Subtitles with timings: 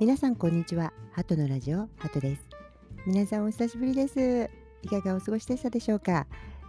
[0.00, 0.94] 皆さんこんにちは。
[1.12, 2.48] ハトのラジオハトです。
[3.06, 4.48] 皆さんお久しぶりです。
[4.80, 6.26] いかがお過ごしでしたでしょうか、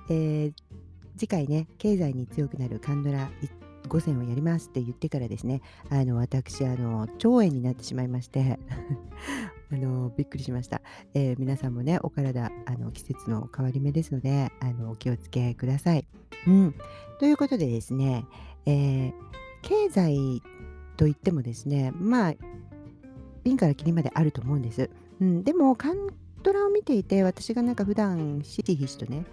[0.10, 0.54] えー、
[1.16, 3.32] 次回ね経済に強くなるカンドラ
[3.88, 5.62] 5選をやりますって言ってからですね。
[5.90, 8.60] あの私あの腸炎になってしまいまして。
[9.72, 10.82] あのびっくりしました、
[11.14, 16.06] えー、皆さんもねお体あの季節の変わり目ですのであのお気をつけください、
[16.46, 16.76] うん、
[17.20, 18.26] ということでですね、
[18.66, 19.14] えー、
[19.62, 20.44] 経済
[20.98, 22.34] といってもですねまあ
[23.44, 24.90] ピンからキリまであると思うんです。
[25.20, 26.08] うん、でもカン
[26.44, 29.26] ドラを見ていて私がなんか普段ひしひしとね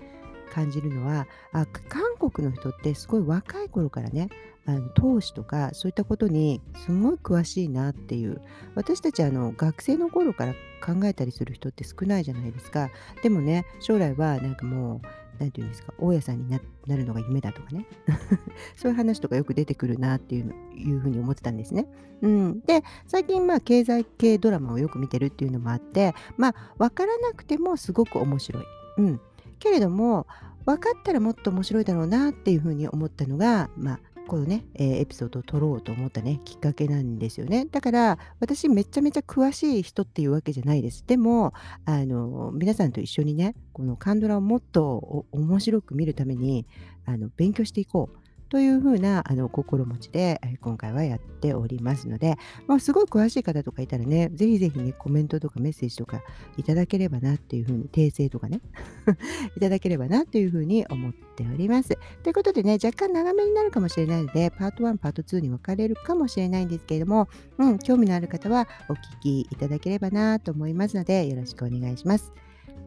[0.52, 4.28] 感じるのはあ韓国の人ってすごい若い頃からね
[4.66, 8.42] あの投資とかそういったことにすごい詳しいなっていう
[8.74, 10.52] 私たちあの学生の頃から
[10.84, 12.90] 考えたりする人って少ないじゃないですか
[13.22, 16.58] でもね将来はなんかもう何て言うんですか大家さんにな
[16.96, 17.86] るのが夢だとかね
[18.76, 21.86] そういう話とかよく出てくるなっていうのいうふうに思ってたんですね。
[22.22, 28.64] うん、で最近まあ経済系ドラマをよく見てるっていうのもあってまあ分からなくてもすごく面白い。
[28.98, 29.20] うん、
[29.58, 30.26] けれども
[30.68, 37.64] 分かったらもっと面白いだろうなっていうふうに思ったのが、まあ、このね、えー、エピソードを撮ろうと思ったねきっかけなんですよね。
[37.64, 41.02] だから私めちゃめちゃ詳しい人っていうわけじゃないです。
[41.06, 41.54] でも
[41.86, 46.66] あの皆さんと一緒にねこのカンドラをもっと面白く見るために
[47.06, 48.27] あの勉強していこう。
[48.48, 56.22] というふうなあの心持ちで今回はやっておりますので、まあ、すごい詳しい方とかいたらね、ぜひぜひね、コメントとかメッセージとか
[56.56, 58.60] いただければなっていうふうに、訂正とかね、
[59.56, 61.98] いただければなというふうに思っております。
[62.22, 72.32] ということでね、若干長めになるかもしれないので、パート1、パート2に分かれるかもしれないんですけれども、うん、興味のある方はお聞きいただければなと思いますので、よろしくお願いします。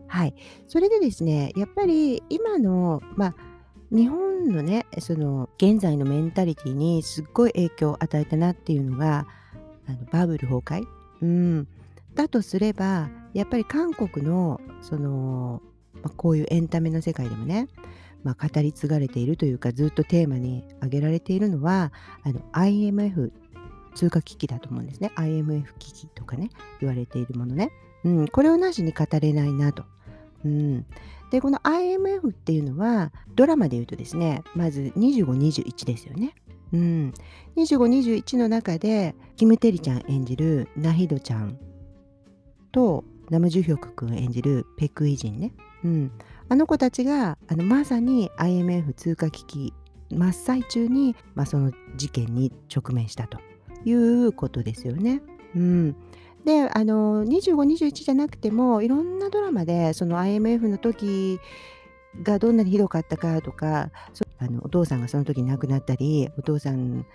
[0.08, 0.36] はい。
[0.68, 3.36] それでですね、やっぱり今の、まあ、
[3.92, 9.28] 日本のねその現在のメンタリティにすっごい影響を与えたなっていうのが
[9.88, 10.88] あのバブル崩壊、
[11.22, 11.68] うん、
[12.16, 15.62] だとすればやっぱり韓国のその、
[15.96, 17.68] まあ、こういうエンタメの世界でもね、
[18.24, 21.92] まあ、語り継がれているというかずっとテーマに挙げられているのは
[22.24, 23.34] あの IMF
[23.94, 25.12] 通貨危機だと思うんですね。
[25.16, 26.50] IMF 危機とかね
[26.80, 27.72] 言われているものね、
[28.06, 29.84] うん、これをなしに語れないなと。
[30.46, 30.86] うん、
[31.32, 36.36] でこの IMF っていうのはドラマで言うとですねまず2521ですよね。
[36.74, 37.14] うん、
[37.58, 41.58] 2521の中でキム・テリちゃん演じるナヒドちゃん
[42.72, 45.54] とナム・ジュヒョク君演じるペクイジンね、
[45.84, 46.12] うん、
[46.48, 49.74] あの子たちがあのまさに IMF 通貨危機
[50.10, 53.40] 真っ最中に、まあ、その事件に直面したと
[53.86, 55.22] いうことですよね。
[55.56, 55.96] うん、
[56.46, 61.40] であの2521じゃなくてもいろんなドラマでその IMF の時
[62.24, 63.92] がどんなにひどかったかとか
[64.40, 67.06] あのお父さんがその時亡くなったりお父さん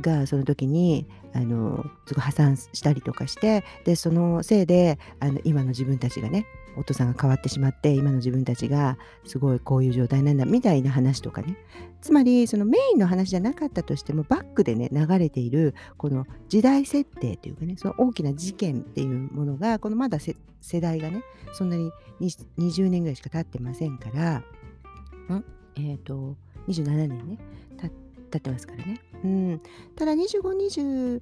[0.00, 6.46] がその時にあのすごい破産したりとかしてでそのせいであの今の自分たちがね
[6.76, 11.56] お父さんが変わってしまって今の自分たちがすごいこういう状態なんだみたいな話とかね
[12.00, 20.34] つまりそのメインの話じゃなかったとしてもバックでね流れているこの時代設定というかねその大きな事件っていうものがこのまだ世
[20.80, 21.22] 代がね
[21.52, 24.42] そんなに20年ぐらいしか経ってませんから
[25.36, 25.44] ん
[25.76, 26.36] えっ、ー、と
[26.68, 27.38] 27年ね
[28.30, 29.00] 経ってますからね。
[29.24, 29.62] うん、
[29.96, 31.20] ただ2521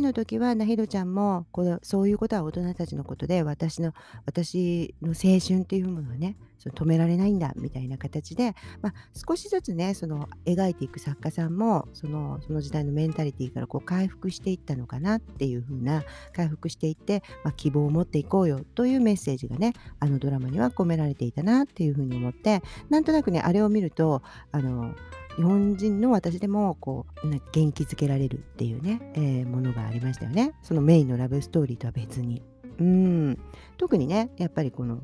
[0.00, 3.92] の時はナヒドちゃんもこのそういうことは大人たちのことで私の
[4.24, 24.94] 私の青春っていうものをねその止められないんだみたいな形で、まあ、少しずつねその描いていく作家さんもそのその時代のメンタリティーからこう回復していったのかなっていう風な回復していって、まあ、希望を持っていこうよというメッセージがねあのドラマには込められていたなっていう風に思ってなんとなくねあれを見るとあの
[25.36, 30.54] 日本人の私でもこう元気づけられるっていうね、えー、ものがありましたよね。
[30.62, 32.42] そのメインのラブストーリーとは別に。
[32.78, 33.38] うん。
[33.76, 35.00] 特にねやっぱりこの、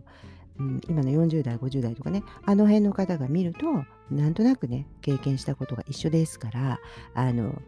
[0.58, 6.80] うん、今の40代50代とかねあの辺の方が見るとなんとなくね経験したことが一緒ですから
[7.14, 7.60] あの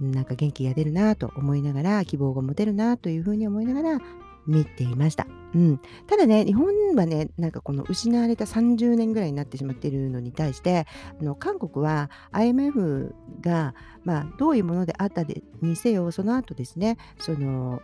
[0.00, 4.00] なんか元気が出るなと思いながら希望が持てるなというふうに思いながら
[4.46, 5.26] 見ていました。
[5.54, 10.86] うん、ただね日本はねなんかこの失われた30年ぐらいになってしまっているのに対して
[11.20, 15.22] あの韓国は IMF が、まあ、どういうものであった
[15.62, 17.82] にせよその後ですねその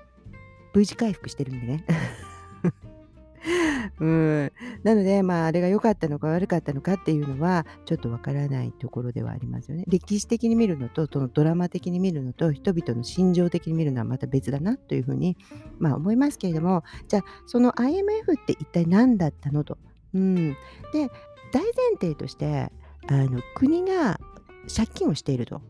[0.75, 1.85] V 字回復してるんでね
[4.01, 4.53] うん。
[4.83, 9.85] なので、まあ、あれが良かったのか悪かったのかっていうのは、ちょっとわからないところではありますよね。
[9.89, 15.37] 歴史的に見るのと、そのドラマ的に見るのと、人々の心情的に見るのはまた別だなというふうに、
[15.79, 19.79] まあ、思いますけれども、じゃあ、その IMF って一体何だったのと。
[20.15, 20.51] うん。
[20.93, 21.09] で、
[21.53, 22.73] 大前提として、
[23.09, 24.21] あの国が
[24.75, 25.63] 借金をしていると。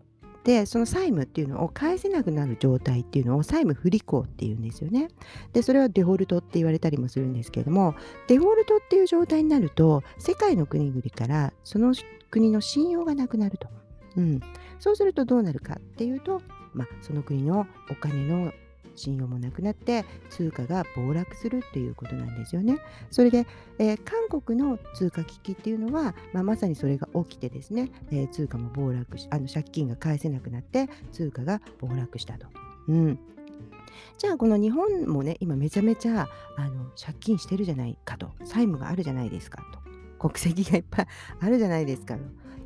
[0.44, 5.08] でその債務っていうのを返せなくなる状態っていうのを債務不履行っていうんですよね。
[5.52, 7.94] でそれはデフォルトって言われたりもするんですけれども
[8.26, 11.94] デフォルトっていう状態になると世界の国々からその
[12.30, 13.68] 国の信用がなくなると。
[14.16, 14.40] うん、
[14.80, 16.42] そうするとどうなるかっていうと、
[16.74, 18.52] まあ、その国のお金の
[19.00, 22.78] 信用もなくなって通貨が暴落するっていうことなんですよね。
[23.10, 23.46] それで、
[23.78, 32.46] えー、韓国の通貨危機っていうのは、まあ、まさにそれが起きてですね、えー、通貨も暴落しあの借金が返せなくなって通貨が暴落したと。
[32.88, 33.18] うん
[34.18, 39.62] じゃあこの日本もね今めちゃめちゃあの借金してるじゃないかと債務があるじゃないですか
[40.18, 41.06] と国籍がいっぱい
[41.40, 42.20] あるじゃないですかと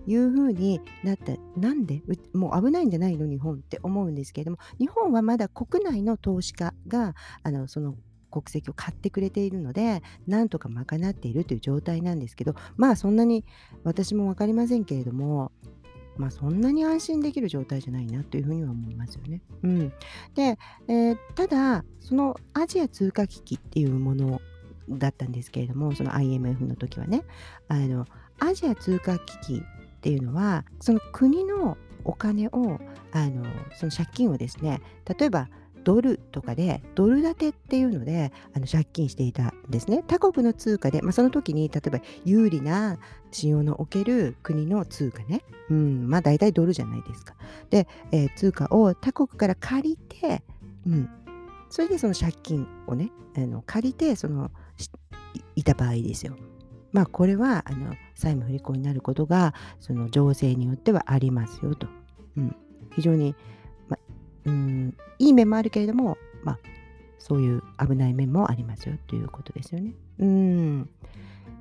[0.06, 2.02] いうふうになったなんで？
[2.32, 7.94] もう危ないんじゃないの日本って思うんですけれども日本はまだ国内の投資家があのその
[8.30, 13.44] 国籍を買ってくれているのでなんとか賄っているという状態なんですけどまあそんなに
[13.84, 15.52] 私も分かりませんけれども
[16.16, 19.40] まあそんなに安心できる状態じゃないなというふうには思いますよね。
[19.62, 19.92] うん、
[20.34, 20.58] で、
[20.88, 24.40] えー、ただそのアジア通貨危機っていうもの
[24.88, 27.22] だったんですけれどもその IMF の時はね
[27.68, 28.06] あの
[28.38, 29.62] アジア通貨危機
[30.04, 32.78] っていうのはその国のお金を
[33.12, 33.42] あの
[33.74, 34.82] その借金をですね
[35.18, 35.48] 例えば
[35.82, 40.04] ドルとかでドル建てっていうのであの借金していたんですね。
[40.06, 42.98] 他国の通貨で、まあ、その時に例えば有利な
[43.30, 47.34] 信用のおける国の通貨ね、うん、まあ大体ドルじゃないですか。
[47.70, 50.42] で、えー、通貨を他国から借りて、
[50.86, 51.08] うん、
[51.70, 54.50] それでその借金をねあの借りてその
[55.56, 56.36] いた場合ですよ。
[56.94, 61.88] まあこれはあの債務不履行になることがその情勢によってはありますよと。
[62.37, 62.56] うん、
[62.94, 63.35] 非常に、
[63.88, 63.99] ま、
[64.46, 66.58] うんいい面もあるけれども、まあ、
[67.19, 69.93] そういう危ない面もありますよということですよね。
[70.20, 70.88] うん、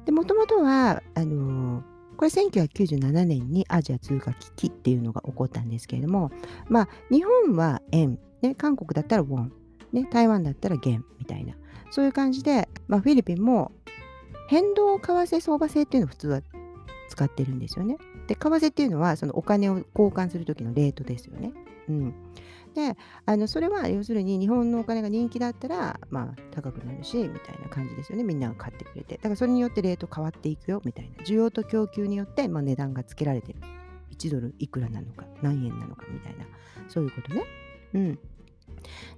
[0.05, 1.83] でもともとはあの
[2.15, 6.31] これ1997年にアジア通貨危機っていうのが起こったんですけれども、
[6.69, 9.51] まあ、日本は円、ね、韓国だったらウォン、
[9.91, 11.55] ね、台湾だったら元みたいな
[11.89, 13.71] そういう感じで、まあ、フィリピンも
[14.53, 16.41] 変動為替相場制っていうのを普通は
[17.09, 17.97] 使ってるんですよね。
[18.27, 21.53] で、為替っていうのはそのお金を交換する時のレートですよね。
[21.89, 22.13] うん。
[22.75, 22.95] で、
[23.25, 28.23] あのそれは要するに日本のお金が人気だったら、まあ高くなるし、みたいな感じですよね。
[28.23, 29.15] みんなが買ってくれて。
[29.15, 31.23] だからそれによってレート変わっていくよ、みたいな。
[31.23, 33.59] 需要と供給によって、まあ、値段がつけられてる。
[34.15, 36.45] 1ドルいくらなのか、何円なのか、みたいな。
[36.89, 37.43] そういうことね。
[37.95, 38.19] うん。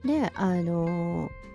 [0.05, 1.54] で、あのー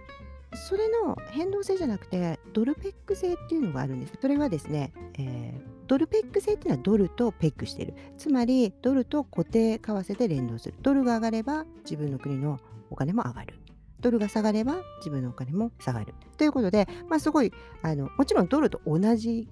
[0.54, 4.14] それの変動性じゃなくてドルペック制っていうのがあるんです。
[4.20, 7.94] それはですね、えー、ドルペック制っていうのはドルとペックしてる。
[8.18, 10.74] つまりドルと固定為替で連動する。
[10.82, 12.58] ドルが上がれば自分の国の
[12.90, 13.54] お金も上がる。
[14.00, 16.14] ドルが下がれば自分のお金も下がる。
[16.36, 19.48] ということで、まあ、すごいあのもちろんドルと同じ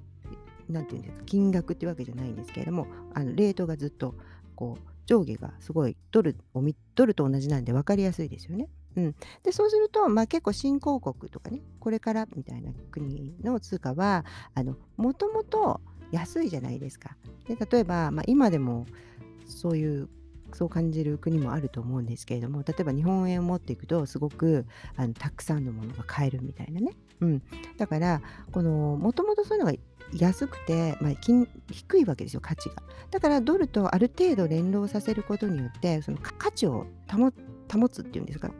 [0.68, 4.14] なんていうんですか金額っていうわけじゃないんですけれどもあのレートがずっと
[4.54, 6.36] こう上下がすごいドル
[6.94, 8.68] ドルと同じなんで分かりやすいですよね。
[8.96, 14.25] うん、でそうすると、まあ、結構新興国とかねこれからみたいな国の通貨は
[14.96, 15.81] もともと
[16.11, 17.17] 安いじゃないですか。
[17.46, 18.87] で例えば、まあ、今でも
[19.46, 20.08] そういう
[20.55, 24.64] そう感じる国もあると思うんですけれども例えば日本円を持っていくとすごく
[24.96, 27.43] あのたくさんのものが買えるみたいなね、うん、
[27.76, 29.79] だからこのもともとそういうのが
[30.17, 31.12] 安くて、まあ、
[31.70, 32.76] 低いわけですよ価値が。
[33.11, 38.50] だからドルとある程度連動させることによってその価値を保って保つっていうんですか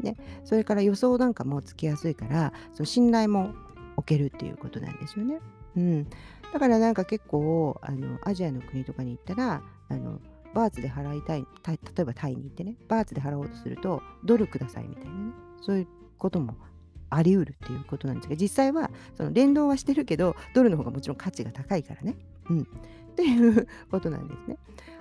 [0.00, 3.54] ね、それから予想なんかもつきやすいからその信頼も
[3.96, 5.40] 置けるっていうことなんですよね。
[5.76, 6.04] うん、
[6.52, 10.20] だからなんか結構あのアジアの国とかに行ったらあの
[10.54, 16.54] バーツで払いたい例えばタイに行ってねバーツで払おうとするとドルくださいみたいなねそういうことも
[17.10, 22.16] あり得るっていうことなんですが実際はその連動はしてるけどドルの方がもちろん価値が高いからね。
[22.48, 22.64] うん、っ
[23.16, 24.56] ていうことなんですね。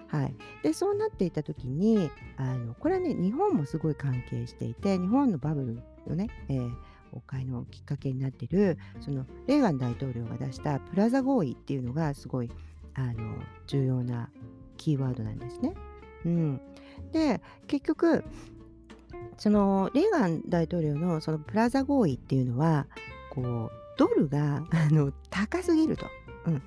[0.07, 6.71] はい、でそうなっていた時にあのこれはね日本もすごい関係していて日本のバブルのね、えー、
[7.11, 12.51] 崩壊のきっかけになっているそのレーガン大統領が出したプラザ合意っていうのがすごい
[12.93, 13.35] あの
[13.67, 14.29] 重要な
[14.77, 15.73] キーワードなんですね。
[16.25, 16.61] うん、
[17.11, 18.23] で結局
[19.37, 22.87] そのレーガン大統領のそのプラザ合意っていうのは
[23.31, 26.05] こうドルがあの高すぎると。
[26.47, 26.61] うん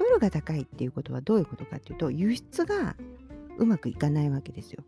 [0.00, 2.96] ドルが高いっていうことはどういうことかっていうと輸出が
[3.58, 4.82] うまくいかないわけですよ。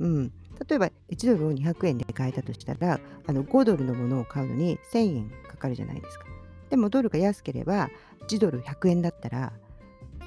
[0.00, 0.32] うん、
[0.68, 6.24] 例えば1ドルを200円で買えたとしたらあの5ドルのものを買うのに1000円かかるじゃないですか。
[6.70, 7.90] でもドルが安ければ
[8.28, 9.52] 1ドル100円だったら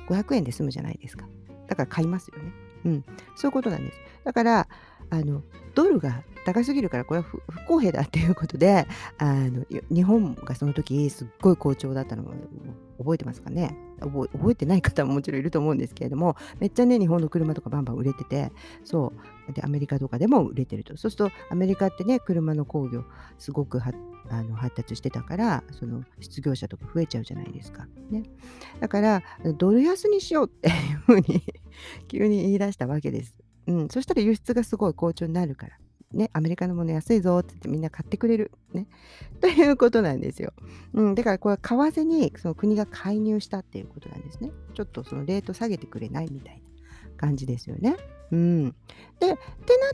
[0.08, 1.28] 500円で済むじゃないですか。
[1.68, 2.52] だから買いますよね。
[2.86, 3.04] うん、
[3.36, 4.00] そういうことなんです。
[4.24, 4.68] だから
[5.10, 5.44] あの
[5.76, 8.88] ドルが高すぎるからこれは不公平だっていうことで
[9.18, 12.34] あの日本がその時すっごい好調だったのを
[13.00, 13.76] 覚えてますかね？
[14.00, 18.52] 覚えてない方ももちろんいると思うんですけれどもめっちゃね日本の車とかバンバン売れてて
[18.84, 19.14] そ
[19.50, 23.04] うでアメリカとかでも売れてるとそうするとアメリカってね車の工業
[23.38, 23.82] すごく
[24.30, 27.88] あの発達してたからその失業者とか増えちゃうじゃないですか。
[28.10, 28.24] ね、
[28.80, 29.24] だから
[29.58, 31.44] ドル安にしようっていうふうに
[32.08, 33.36] 急に言い出したわけです。
[33.68, 35.78] うん、そしたら輸出がすごい好調になるから。
[36.14, 38.52] ね、アメリカのもの安いぞって言ってみんな買ってくれる。
[38.74, 38.88] ね。
[39.42, 40.54] ということなんですよ。
[40.94, 44.52] うん、だからこれは為替にその国が介入したっていうことなんですね。
[44.74, 47.98] ちょっとそのレート下げてくれないみたいな感じですよね。
[48.32, 48.64] うん。
[48.70, 49.36] で、ってなっ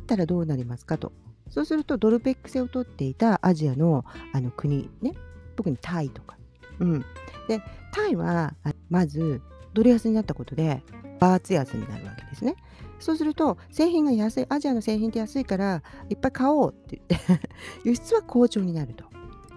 [0.06, 1.14] たらどうなりますかと。
[1.50, 5.14] そうするとドルペック制を取っていたアジアのあの国ね、
[5.56, 6.38] 特にタイとか。
[6.80, 7.06] うん。
[7.48, 7.62] で、
[7.92, 8.56] タイは
[8.90, 9.42] まず
[9.74, 10.84] ドル安になったことで
[11.20, 12.56] バーツ安になるわけですね。
[13.04, 17.50] そうすると製品が安いアジアの製品って安いからいっぱい買おうって言って
[17.84, 19.04] 輸出は好調になると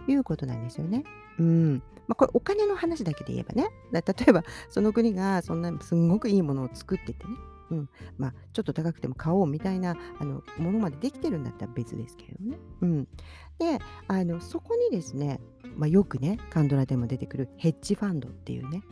[0.09, 1.05] いうことなんですよね。
[1.38, 1.83] うん。
[2.09, 3.69] まあ、これお金の話だけで言えばね。
[3.93, 7.35] 例えばその国がそんなすんごくいいものを作っててね。
[7.71, 7.88] うん。
[8.19, 12.59] まあ、ちょっと高くても買おうみたいなあのものまでできてるんだったら別ですけどね。
[12.81, 13.05] うん、
[13.59, 15.41] であのそこにですね、
[15.76, 18.83] まあ、よくねカンドラでも出てくるヘッジファンドっていうね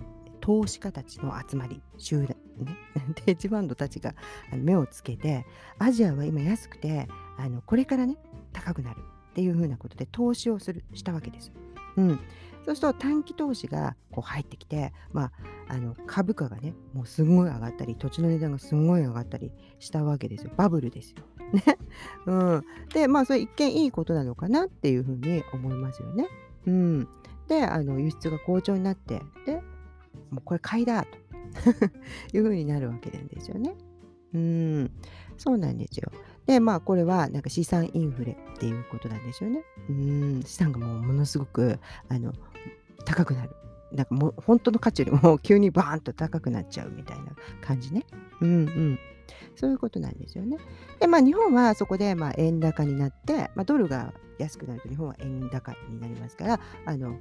[0.44, 2.76] 投資家たちの集まり集団ね
[3.24, 4.14] ヘッジファンドたちが
[4.52, 5.46] 目をつけて
[5.78, 7.08] アジアは今安くて
[7.38, 8.18] あのこれからね
[8.52, 8.98] 高くなる
[9.30, 11.50] っていうふうなことで投資をするしたわけです。
[11.96, 12.20] うん、
[12.66, 15.32] そうすると短期投資がこう入ってきて、まあ、
[15.68, 21.24] あの株価がねもうすごい上がったり土地の値段がすごい上がったりしたわけですよバブルですよ。
[21.54, 21.78] ね
[22.26, 26.28] うん、でまあそれ一見いいことなのかなっていうふうに思いますよね。
[26.66, 27.08] うん、
[27.48, 29.62] であの輸出が好調になってで
[30.30, 31.08] もうこれ買いだと
[32.36, 33.74] いうふうになるわけなんですよね。
[34.34, 34.90] うん、
[35.38, 36.10] そうなんですよ。
[36.46, 39.62] で、まあ、これはなんか資産インフレっていうことなんですよね。
[39.88, 41.78] うん、資産がもうものすごく
[42.08, 42.32] あの
[43.04, 43.50] 高くなる。
[43.92, 48.04] なんかもう本当の価値よりも急にバーンと高くなっちゃうみたいな感じね。
[48.40, 48.98] うんうん。
[49.54, 50.58] そういうことなんですよね。
[50.98, 57.16] で、まあ、日本はそこでまあ円高になって、まあ、ドルが安くなると日本は円高になりますから、あの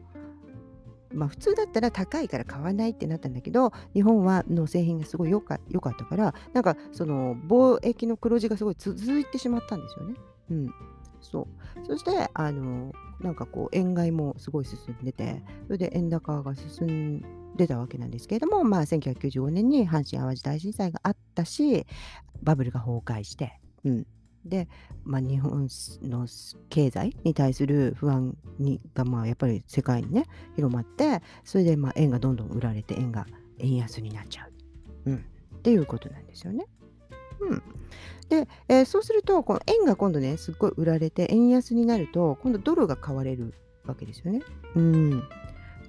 [1.14, 10.16] まあ、普通だったら高いから買わないってなったんだけど日本はの製品がすごい良かかったからなんかその貿易の黒字がすごい続いてしまったんですよね。
[10.52, 10.74] うん、
[11.22, 11.86] そう。
[11.86, 12.92] そしてあの
[13.22, 21.86] なんかこう円買いもすごい進んでてそれで円高が進んでたわけなんですけれども、まあ、1995年に阪神・淡路大震災があったし
[22.42, 24.08] バブルが崩壊して、うん、
[24.46, 24.68] で、
[25.04, 25.68] まあ、日本
[26.02, 26.28] の
[26.70, 33.26] 経済に対する不安にが、まあ、やっぱり世界にね広まってそれでまあ円がどんどん売られて円が
[33.60, 34.48] 円安になっちゃ
[35.06, 35.26] う、うん、
[35.58, 36.66] っていうことなんですよね。
[37.40, 37.64] うん、
[38.30, 43.54] で、えー、そうするとこの円が今度ねすっごい売られて円安になると今度ドルが買われる
[43.86, 44.42] わけですよね。
[44.76, 45.24] うん。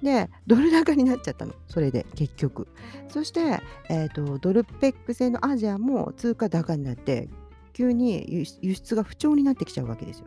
[0.03, 1.53] でドル高になっちゃったの。
[1.67, 2.67] それで結局。
[3.07, 7.29] そして、えーとドルペック製のアジアも通貨高になって
[7.75, 8.25] 急に
[8.61, 10.25] 輸出が不調になってきちゃうわけですよ。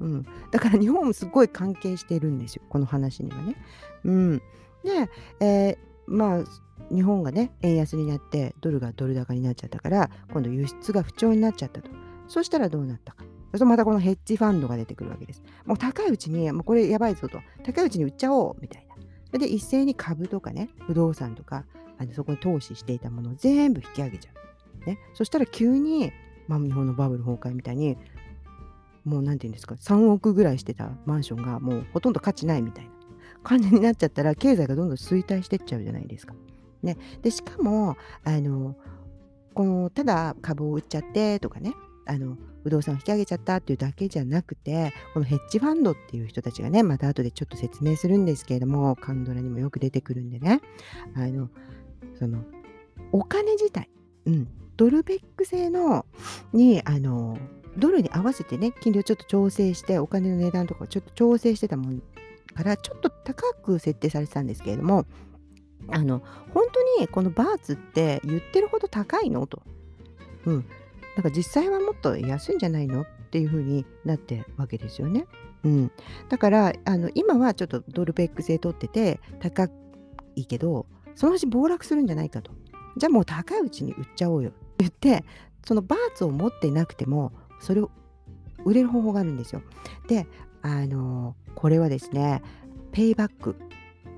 [0.00, 3.56] うん、だから日本もすごい関係しているんですよこの話にはね。
[4.04, 5.76] うん、で、えー、
[6.06, 6.44] まあ
[6.94, 11.90] 日本がね円安になってドルがドル高になっちゃったから今度輸出が不調になっちゃったと。
[12.26, 13.24] そしたらどうなったか。
[13.56, 15.42] そまたこのヘッジファンドが出てくるわけです。
[15.64, 17.40] もう高いうちに、もうこれやばいぞと。
[17.64, 18.96] 高いうちに売っちゃおうみたいな
[19.28, 19.38] それ。
[19.38, 21.64] で、一斉に株とかね、不動産とか、
[21.98, 24.86] あのそこに投資していたものを全部引き上げちゃう。
[24.86, 26.12] ね、そしたら急に
[26.48, 27.96] まあ、日本のバブル崩壊みたいに
[29.04, 32.90] もう何て言うんですか3億ぐらいしてたマンションがもうほとんど価値ないみたいな
[33.42, 36.34] 感じになっちゃったら経済がどんどん衰退してっちゃうじゃないですか。
[36.82, 38.76] ね、でしかもあの
[39.54, 41.72] このただ株を売っちゃってとかね
[42.06, 50.60] あの不動産を引き上げちゃったっていうだけじゃなくてこのヘッジファンドっていう人たちがねまた後でちょっと説明するんですけれどもカンドラにもよく出てくるんでね。
[51.16, 51.48] あの
[52.18, 52.44] その
[53.12, 53.88] お金自体、
[54.26, 54.48] うん、
[54.78, 56.06] ドルベック製の
[56.54, 57.36] にあの
[57.76, 62.02] ドルに合わせてね金利をちょっと調整してお金の値段とかをちょっと調整してたもん
[62.54, 65.04] からちょっと高く設定されてたんですけれども
[65.90, 66.22] あの
[66.54, 69.46] 本当にこのバーツって言ってるほど高いの？
[69.46, 69.62] と。
[70.44, 70.66] うん。
[71.16, 73.02] なんか実際はもっと安いんじゃないの？
[73.02, 75.26] っていう風になってわけですよね。
[75.64, 75.92] うん。
[76.28, 79.68] だからあの今はちょっとドルベック製取ってて高
[80.34, 82.52] いけどそのうち暴落するんじゃないかと。
[82.96, 85.24] じゃあもう高いうちに売っちゃおうよ言って
[85.66, 87.90] そのバーツを持ってなくてもそれを
[88.64, 89.62] 売れる方法があるんですよ。
[90.08, 90.26] で
[90.62, 92.42] あのこれはですね
[92.92, 93.56] ペイバック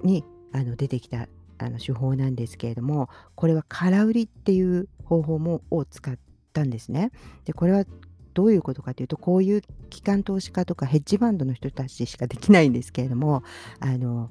[0.02, 6.16] にあの出てきたあの手法なんですけれどもこれは空売りっていう方法もを使っ
[6.52, 7.10] たんですね。
[7.44, 7.84] でこれは
[8.32, 13.42] どういうことかというとこういう機関投資家とかヘッジファンドの人たちしかできないんですけれども
[13.80, 14.30] あの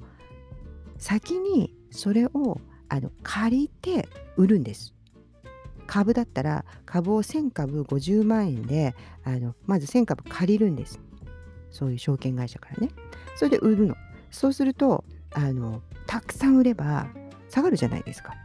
[0.98, 4.08] 先にそれをあの借りて
[4.38, 4.94] 売るんです。
[5.90, 11.00] 株だったら株を1000株50万円であのまず1000株借りるんです。
[11.72, 12.90] そういう証券会社からね。
[13.36, 13.96] それで売るの。
[14.30, 15.04] そうすると
[15.34, 17.08] あのたくさん売れば
[17.50, 18.36] 下がるじゃないですか。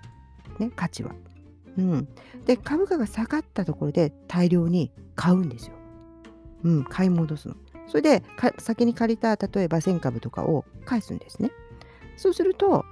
[0.59, 1.15] ね、価値は。
[1.77, 2.09] うん。
[2.47, 5.75] で、株価が下がったところで大量に買うんですよ。
[6.63, 7.57] うん、買い戻すの。
[7.89, 8.23] それで
[8.57, 11.51] 先に借りた例えば1000株とかを返すんですね。
[12.17, 12.87] そうすると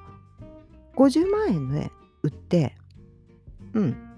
[0.97, 1.91] 50万円で
[2.23, 2.77] 売って
[3.73, 4.12] うん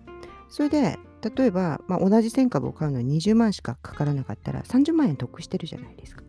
[0.55, 1.01] それで
[1.37, 6.23] 例えば、まあ、同じ1000株を買うのに20万しかかからなかったら30万円得してるじゃないですか。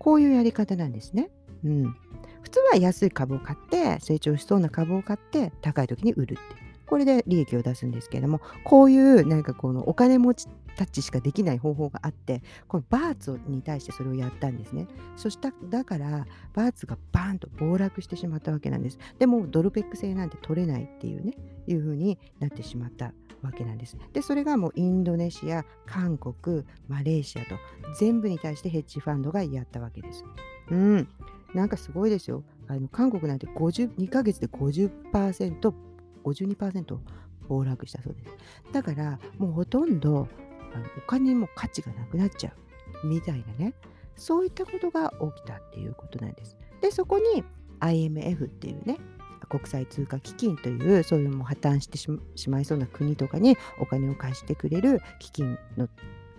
[0.00, 1.30] こういうやり方なんですね。
[1.64, 1.96] うん、
[2.42, 6.42] 普通は安い株を買って成長しそうな株を買って高い時に売るって
[6.86, 14.88] これで利益を出すんですけれどもこういうなんかこのお金持ちたちしかできない方法があってこのバーツに対してそれをやったんですね。
[15.16, 18.98] そしただからバーツがバーンと暴落してしまったわけなんです。
[19.18, 21.34] でもドルペック製なんて取れないっていうね
[21.66, 23.12] いう風になってしまった。
[23.42, 23.96] わけなんです。
[24.12, 27.56] でそれがもうインドネシア韓国マレーシアと
[27.98, 30.24] 全部に対してヘッジファンドがやったわけです。
[30.70, 31.08] うん。
[31.54, 32.44] なんかすごいですよ。
[32.68, 35.72] あの韓国なんて52ヶ月で50%、
[36.24, 36.98] 52%
[37.48, 38.36] 暴落したそうです。
[38.72, 40.28] だからもうほとんど
[40.74, 42.54] あのお金も価値がなくなっちゃ
[43.04, 43.06] う。
[43.06, 43.74] みたいなね。
[44.16, 46.56] そういったことが起きたっていうことなんです。
[46.80, 47.44] でそこに
[47.80, 48.98] IMF っていうね
[49.52, 52.08] 国際通貨基金というそういうも破綻してし
[52.48, 55.88] まいそうな国とかにお金を貸してくれる基金の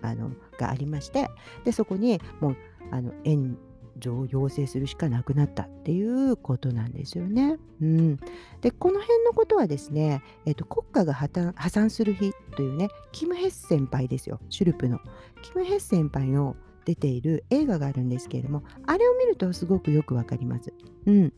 [0.02, 1.30] あのがありまして
[1.64, 2.56] でそこにもう
[2.90, 3.56] あの円
[3.94, 7.56] 助を要請するしかなくなったっていうことなんですよね。
[7.80, 8.16] うん、
[8.60, 14.98] でこの辺のことはですね、えっと、国家が破産する日というねキム・ヘッセ先輩ですよシュルプの。
[15.42, 20.72] キム・ヘッセ先輩の出ている映画があるんですけれどもあれを見るとすごくよくわかります。
[21.06, 21.32] うん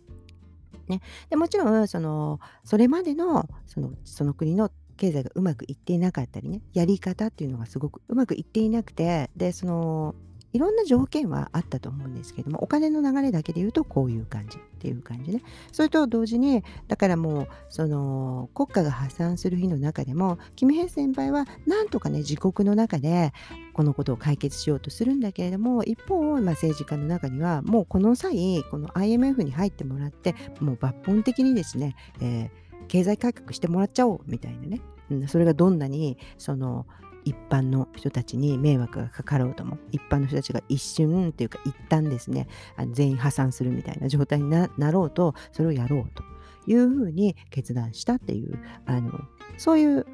[0.88, 1.00] ね、
[1.30, 10.14] でもちろんそのそれまでのそのその国の経済がうまくいっていなかったりねやり方っていうのがすごくうまくいっていなくてでその
[10.56, 15.42] いろんな条件はあったと思うんですけどもお金の流れだけで言うとこういう感じっていう感じね。
[15.70, 23.34] それと同時にだからもうその国家が破産する日の中でもキム・ヘイ先輩はなんとかね自国の中で
[23.74, 36.86] このことを解決しようとするんだけれども一方、まあ、政治家の中にはもうこの際この IMF に入ってもらってもう抜本的にですね、えー、経済改革してもらっちゃおうみたいなね、うん、それがどんなにその
[37.26, 42.46] 一般の人たちに迷惑がかかろうとも一般の人たちが一瞬っていうか一旦ですね
[42.92, 46.22] 全員破産するみたいな状態になろうとそれをやろうと
[46.66, 49.12] いうふうに決断したっていうあの
[49.58, 50.06] そういう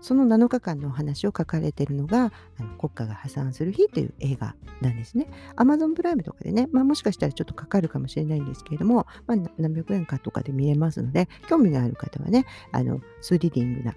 [0.00, 5.28] その7日間のお話を書かれているのがあの国家が破産する日という映画なんですね。
[5.56, 13.94] Amazon プライムとかでね、まあ、もしかしたらちょっとかかるかもしれないんですけれども、まあ、何百円かとかで見れますので、興味がある方はね、あのスリリングな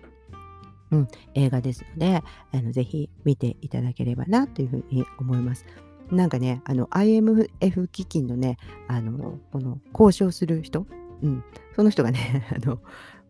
[0.91, 2.21] うん、映画ですので、
[2.51, 5.65] あのぜひ見ていただければなというふうに思います。
[6.11, 10.85] なんかね、あの IMF 基金のね、あのこの交渉する人、
[11.21, 11.43] うん、
[11.75, 12.79] その人がね、 あの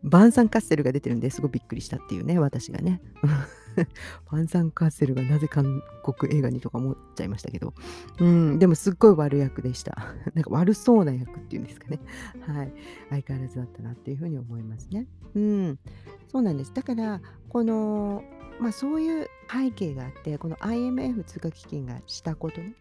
[0.04, 3.02] 晩餐カッセルが出てるんですごいびっくりしたっていうね、私がね。
[4.30, 7.74] ファンサンカーセルがなぜ韓国映画にとか思っちゃいましたけど、
[8.20, 10.14] うん、でもすっごい悪役でした。
[10.34, 12.00] なんか悪そうな役っていうんですかね。
[12.42, 12.74] はい。
[13.10, 15.08] 相変わらずだったなっていうふうに思いますね。
[15.36, 15.80] うん。
[16.28, 16.74] そうなんです。
[16.74, 18.24] だから、この、
[18.60, 22.74] まあそういう背景があって、この IMF 通貨基金がしたことね。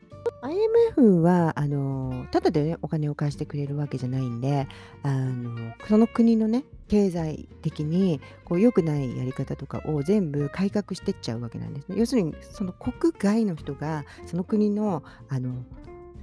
[0.42, 4.68] IMF はあのただで、ね、お金を貸してくれるわけじゃないんで
[5.02, 11.96] あのその国のね経済的にこう良くないやり方とかを全部改革してっちゃうわけなんですね。
[11.98, 15.64] 要するにその国外の人がその国のあの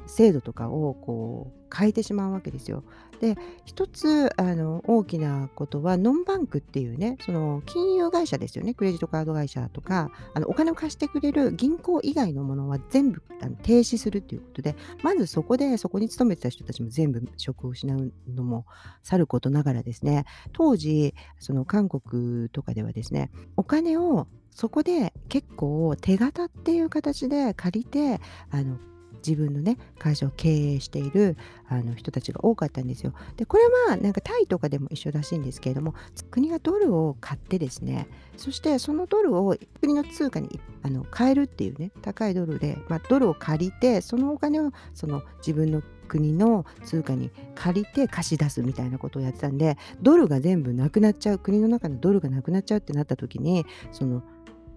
[0.07, 2.85] 制度とかをこう変えてしまうわけですよ。
[3.21, 8.73] で一つあの大きなことはノンバンクっていうねその金融会社ですよね。
[8.73, 18.65] クレジットカード会社とかあのお金を貸してくれる銀行以外のものは全部あの停止するっていうことでまずそこでそこに勤めてた人たちも全部職を失うのも
[19.03, 20.25] さることながらですね。
[20.51, 28.77] 当時その韓国とかではですねお金をそこで結構手形っていう形で借りてあの
[29.25, 33.13] 自分のね会社を経営しているあの人たちが多かったんですよ。
[33.37, 35.93] でこれはなんかタイとかでも一緒らしいんですけれども
[36.29, 38.07] 国がドルを買ってですね
[38.37, 54.21] そしてそのドルを国の通貨にあの変えるっていうね高いドルで、まあ、ドルを借りてそのお金をその自分の国の通貨に借りて貸し出すみたいなことをやってたんでドルが全部なくなっちゃう国の中のドルがなくなっちゃうってなった時にその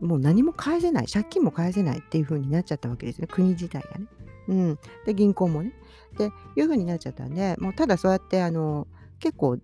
[0.01, 4.07] もう何も返せない、借金も返せないっていう風になっちゃったわけですね、国自体がね。
[4.49, 4.79] うん。
[5.07, 5.73] で、銀行もね。
[6.19, 8.87] で、いう風になっちゃったんで、もうただそうやって、あの、
[9.19, 9.59] 結構、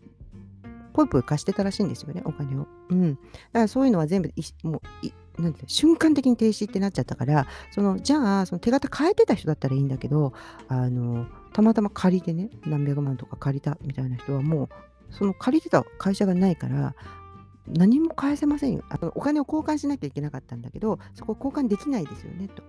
[0.93, 2.67] ぽいぽい貸してたらしいんですよね、お金を。
[2.89, 3.15] うん。
[3.15, 4.33] だからそういうのは全部、
[4.65, 10.33] もう、なんて瞬間的に停止ってなっちゃったからそのじゃあその手形変えてた人だったらいいんだけど
[10.69, 14.69] あのたまたま借りてね何百万とか借りたみたいな人はもう
[15.11, 16.95] その借りてた会社がないから
[17.67, 22.63] 何も返せませんよあのお金を交換しなきゃいけなかったんだけどそこ交換できないですよねと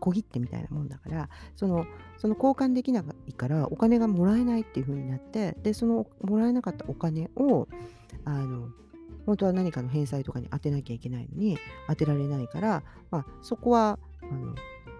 [0.00, 1.86] 小切手みたいなもんだからその
[2.18, 7.68] その交換できないからお金がもらえないっていう風になってでそのもらえなかったお金を
[8.24, 8.68] あの
[9.26, 14.54] 本当は何かの返済とかに当てなきゃいけないのに当てられないから、まあ、そこはあの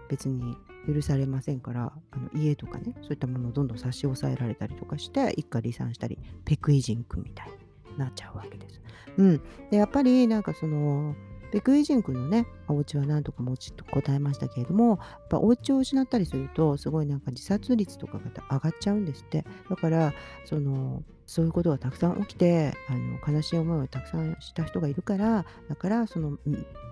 [0.09, 0.55] 別に
[0.87, 7.47] 許されませんからあの家とかねそういったものをどんどん差し押さえられたりとかして一家離散したりペクイ人君みたい
[7.91, 8.81] になっちゃうわけです。
[9.17, 11.15] うん、でやっぱりなんかその
[11.51, 19.45] ペクイジン君のね、お家は何とか持ちと答えましたけれども、やっぱお家を失ったりすると、すごいなんか自殺率とかが上がっちゃうんですって。
[19.69, 20.13] だから、
[20.45, 26.37] その、そういうことがたくさん起きて、あの悲しい思いをたくさんした人がいるから、だから、その、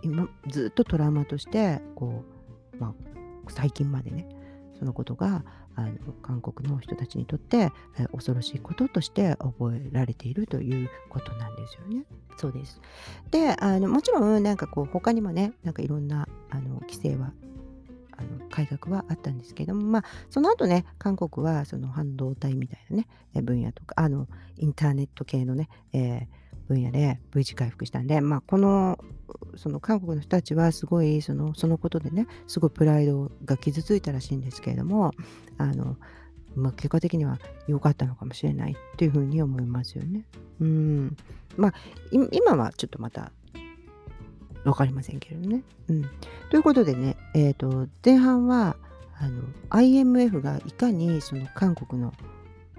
[0.01, 2.23] 今、ずっとトラウマとして、こ
[2.73, 2.93] う、まあ、
[3.49, 4.27] 最近までね、
[4.77, 12.05] そのことがあの韓国の人たちにとって、え恐ろしいこととして覚えられているということなんですよね。
[12.37, 12.81] そうです。
[13.31, 17.31] で、あのもちろんなんかこう他にもね、なんかいろんなあの規制は
[18.17, 23.07] あの改革はあったんですけども、まあ、その後ね、韓国はその半導体みたいなね、
[23.41, 26.27] 分野とか、あの、インターネット系のね、えー、
[26.67, 28.97] 分野で V 字回復したんで、まあ、この
[29.55, 35.11] その韓国の人たちはすごいそのそのことでねすごいプライドが傷ついたらしいんですけれども
[35.57, 35.97] あの、
[36.55, 40.25] まあ、結果的には良かったのかもしれないっていうふうに思いますよね。
[40.59, 41.17] うん
[41.57, 41.73] まあ
[42.11, 43.31] 今はちょっとまた
[44.63, 45.63] 分かりませんけどね。
[45.87, 46.01] うん、
[46.49, 48.75] ということでね、えーと、前半は
[49.17, 52.13] あの IMF がいかにその韓国の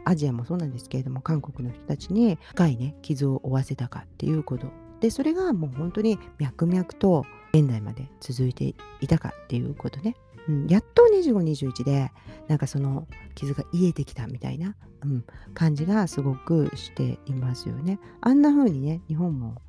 [0.06, 4.68] アジアもそうなんですけれども韓国の人たちに深いね傷を負わせたかっていうこと。
[5.00, 10.16] でそれがもう本当に脈々と現代まで続いていたかっていうことね、
[10.48, 12.10] うん、やっと2521で
[12.48, 17.98] なんかその傷が癒えてきたみたいな、うん、感じがすごくしていますよね。
[18.20, 19.60] あんな風にね日本も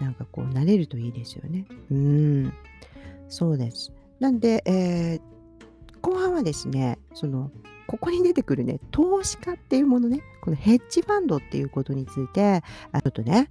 [0.00, 1.66] なんかこうなれるといいですよね。
[1.90, 2.52] うん。
[3.28, 3.92] そうです。
[4.18, 7.50] なんで、えー、後半はですねその
[7.86, 13.50] ここに出てくるね、投資家っていうものね、このヘッジファンドっていうことについて、ちょっとね、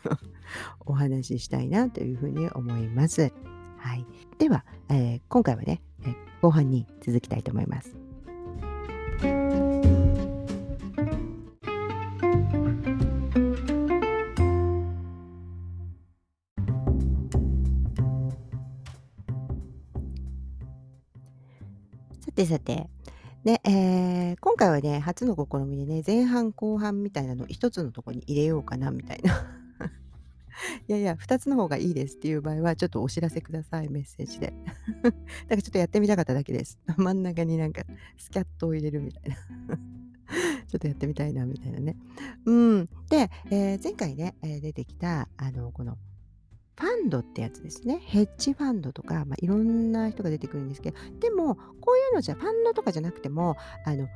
[0.86, 3.32] お話ししたいなというふうに思います。
[3.78, 4.06] はい。
[4.38, 7.96] では、えー、今回はね、え後半に続きたいと思います。
[22.20, 22.90] さてさて、
[23.46, 29.34] で、えー、今回はね、初の試みでね、前半後半みたいなの一つのとこに入れようかなみたいな。
[30.88, 34.52] いやいや、2つの方がいいですっていう場合は、ちょっとお知らせください、メッセージで。
[35.04, 35.16] だか
[35.50, 36.80] らちょっとやってみたかっただけです。
[36.98, 37.84] 真ん中になんか
[38.18, 39.36] スキャットを入れるみたいな。
[40.66, 41.96] ちょっとやってみたいな、みたいなね。
[42.46, 42.86] うん。
[43.08, 45.96] で、えー、前回ね、え、出てきた、あの、この、
[46.78, 48.00] ファンドってやつですね。
[48.04, 54.08] ヘッジファンドとか、まあ、いろんな人が出てくるんですけど、でも、こういうのじゃ、ファンドとかじゃなくても、あの、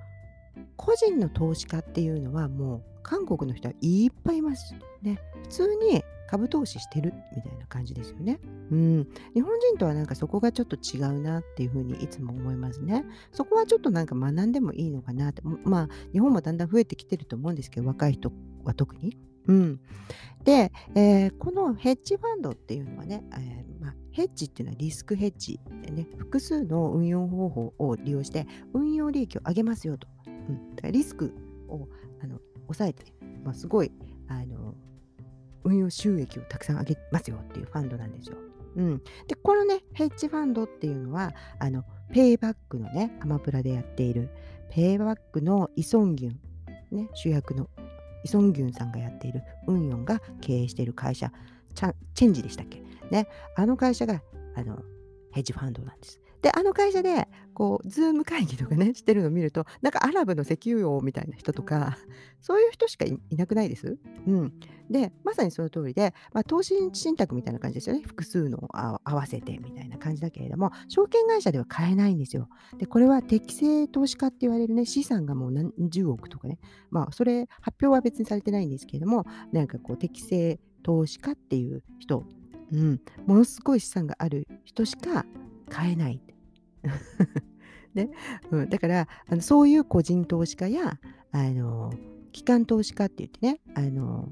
[0.77, 4.75] 個人の投資家っていうのはもう韓国の人はいっぱいいます。
[5.03, 5.19] ね。
[5.43, 8.39] 普通に株投資してるみたいな感じですよね。
[8.71, 9.09] うん。
[9.35, 13.05] 日本人とはなんかそこがちょっと違うなっていうふうにいつも思いますね。
[13.33, 15.43] そこはちょっとなんか学んでもいいのかなって。
[15.43, 18.33] まあ、日本もだんだん増えてきてると思うんですけど、若い人
[18.65, 19.17] は特に。
[19.47, 19.81] うん、
[20.45, 30.09] で、えー、このヘッジファンドっていうのはね、えー、まあ、ヘッジっていうのはリスクヘッジでね、複数の運用方法を利用して運用利益を上げますよと。
[30.27, 31.35] うん、だからリスク
[31.69, 31.89] を
[32.23, 33.13] あの抑えて、
[33.45, 33.93] まあ、すごい
[34.29, 34.75] あの
[35.65, 38.37] 運用収益をたくさん上げますよっていうファンドなんですよ。
[38.77, 44.31] うん、でこのねヘッジファンドっていうのはあのペイバックのねアマプラでやっている
[44.71, 47.69] ペイバックのイソンギュン、ね、主役の
[48.25, 51.33] イソンギュンさんがやっているウンヨンが経営している会社、
[51.75, 52.83] チェンジでしたっけ？
[53.11, 54.23] ね、あの会社が
[54.55, 54.83] あの
[55.33, 56.20] ヘッジファンドなんです。
[56.43, 61.99] で、あの会社で、こう、ズーム会議とかね、してるのを見ると、なんかアラブの石油王みたいな人とか、
[62.41, 63.99] そういう人しかいなくないです？
[64.27, 64.53] うん。
[64.91, 68.03] で、まさにその通りで、まあ、投資信託みたいな感じですよね。
[68.03, 72.49] 複数の合わせてみたいな感じだけれども、証券会社では買えないんですよ。
[72.79, 76.59] で、これは適正投資家って言われるね、資産がもう何十億とかね、
[76.91, 82.25] まあ、それ、発表は別にされてないんですけれども、なんかこう、適正投資家っていう人
[82.73, 85.27] うん、ものすごい資産がある人しか
[85.71, 86.21] 買えない。
[87.95, 88.11] ね
[88.51, 90.99] うん、だからあのそういう個人投資家や
[91.33, 91.93] あの
[92.33, 94.29] 機関投資家って言ってねあの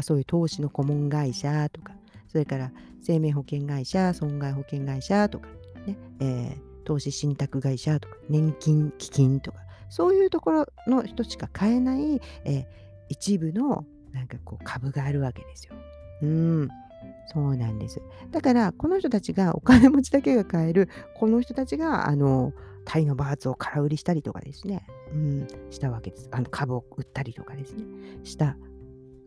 [0.00, 1.94] そういう投資の顧問会社とか
[2.28, 5.48] それから生命保険会社損害保険会社とか、
[5.86, 9.58] ねえー、投資信託会社とか年金基金とか
[9.90, 12.66] そういうところの人しか買えない、えー、
[13.08, 15.74] 一部のなんかこう株があるわけですよ。
[16.22, 16.68] うん。
[17.32, 18.00] そうなんです。
[18.30, 22.52] だから、この人たちがお金持ちだけが買える、この人たちが、あの、
[22.84, 26.28] タイのバーツを空売りしたりとかですね、うん、したわけです。
[26.32, 27.84] あの株を売ったりとかですね、
[28.24, 28.56] した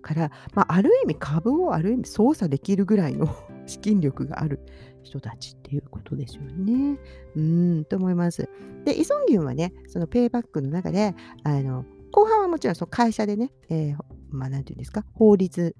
[0.01, 3.27] から、まあ、ある意味株をある意味操作できるぐらいの
[3.67, 4.59] 資金力がある
[5.03, 6.97] 人たちっていうことですよね。
[7.35, 8.49] うん、と思います。
[8.83, 13.97] で、イソンギュンはね、そのペイバックの中で、あの、後半はもちろんその会社でね、えー、
[14.31, 15.75] まあ、なんていうんですか、法律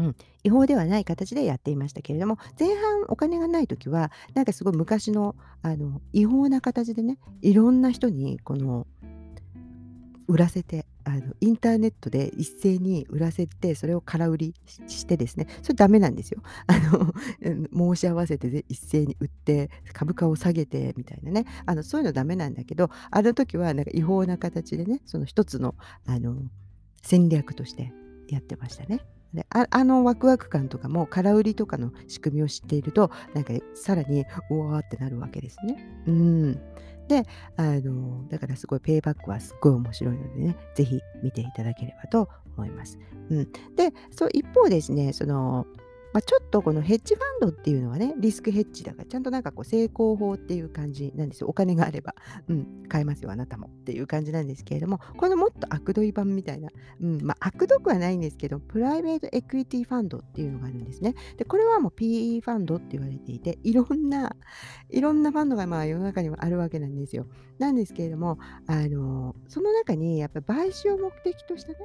[0.00, 8.86] うん、違法ではない形でやっていましたけれども前半お金がない時はなんかすごい昔のあの違法な形でねいろんな人にこの
[10.26, 14.54] 売らせてあのインターネットで一斉に売らせてそれを空売り
[14.86, 16.40] してですねそれダメなんですよ。
[16.66, 17.12] あの
[17.94, 21.46] 申し合わせて一斉に売って株価を下げてみたいなね。
[21.66, 25.74] あのそういうのダメなんだけどあの時はなんか違法な形でねその一つの
[26.06, 26.36] あの
[27.02, 27.92] 戦略として
[28.28, 29.00] やってましたね。
[29.34, 35.86] でああのワクワク感とかも空売りとかの仕組みを知っているとなんかさらにうわーってなるわけですね。
[36.06, 36.54] うん、
[37.08, 42.98] であのだからすごいペイバックはすごい面白いのでね是非見ていただければと思います。
[43.30, 43.44] うん、
[43.76, 45.66] でそ一方ですねその
[46.12, 51.46] まあ、ちょっとこのヘッジファンドっていうのはね、リスクヘッジだから、ちゃんとなんかこう成功法っていう感じなんですよ。
[51.48, 52.14] お金があれば、
[52.48, 56.68] うん、買えますよ、あなたもっていう感じなんですけれども、このもっと悪どい版みたいな、
[57.00, 61.14] うん、まあ、悪どくはないんですけど、プライベートエクイティファンドっていうのがあるんですね。
[61.36, 64.34] で、これはもう PE ファンドって言われていて、いろんな、
[64.88, 67.26] いろんなファンドがまあ世の中にはあるわけなんですよ。
[67.58, 71.78] なんですけれども、あの、その中にやっぱり買収を目的としたね、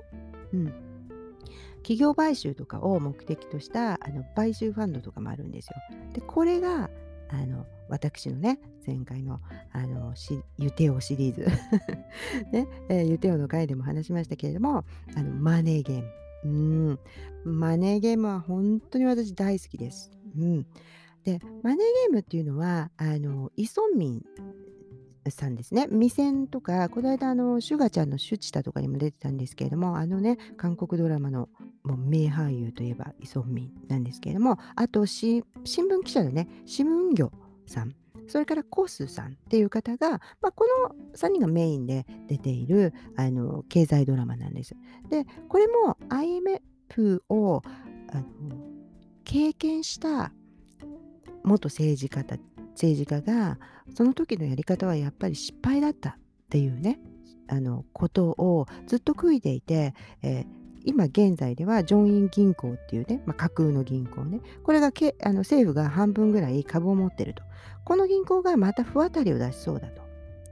[0.54, 0.74] うん、
[1.86, 5.76] 企業買収とかを目的としたあの買収ファンドとかもあるんですよ。
[6.14, 6.90] で、これが
[7.30, 9.40] あの私のね、前回の
[9.72, 10.16] あの
[10.58, 11.46] ユテオシリーズ
[12.52, 14.84] ね、えー、ユテオの回でも話しましたけれども、
[15.16, 17.00] あのマネーゲーム。
[17.46, 20.12] うん、マネーゲームは本当に私大好きです。
[20.36, 20.66] うん、
[21.24, 24.26] で、マネーゲームっていうのは、あのイソンミン
[25.32, 25.88] さんですね。
[25.90, 31.50] 未線とか、この間、あの、シュガちゃんのシュチタとかにも出てたんですけれども、あのね、韓国ドラマの
[31.84, 37.32] もう名俳優といえばイ・ソンミンなんですけれども、あと新聞記者のね、シム・ンギョ
[37.66, 37.96] さん、
[38.28, 40.10] それからコスさんっていう方が、
[40.42, 44.76] まあ、この3人がメインで出ているあの経済ドラマなんです。
[45.10, 47.62] で、これも IMF を
[48.12, 48.26] あの
[49.24, 50.32] 経験した
[51.44, 52.42] 元政治家たち
[52.76, 53.58] 政治家が
[53.96, 56.14] その時のやり方はやっぱり失敗だったっ
[56.50, 57.00] ていうね
[57.48, 60.46] あのことをずっと悔いていて、えー、
[60.84, 67.44] 今現在ではジョンイン銀行っていうね、まあ、架空の銀行ねこれがけあの政府が半分ぐらい株を持ってると。
[67.84, 70.02] この銀行がまた不渡りを出しそうだと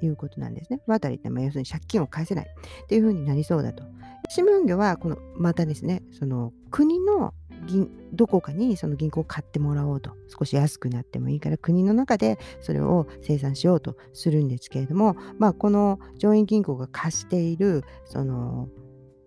[0.06, 0.80] いうことなんですね。
[0.86, 3.84] 不渡りってまあ要するに借金を返せないっていうふうになりそうだと。
[4.30, 7.34] 新聞業はこのまたですねその国の
[7.66, 10.12] 銀どこかにその銀行を買ってもらおうと。
[10.28, 18.68] 少し安くなってもいいから国の中でそれを生産しようとするんですけれども、まあ、この上院銀行が貸しているその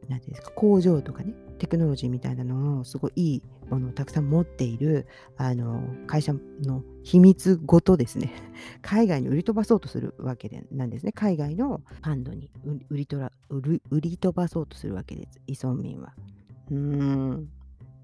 [0.08, 8.32] 何て言うんですか工場とかねテクノロジーみたいなのをすごいいいものをたくさん持っているあの会社の秘密ごとですね。
[8.82, 11.12] 海外に売り飛ばそうとするわけでなんですね。
[11.12, 12.50] 海外のファンドに
[12.90, 13.08] 売り
[13.90, 15.40] 売り飛ばそうとするわけです。
[15.46, 16.14] イソンミンは。
[16.70, 17.48] うーん。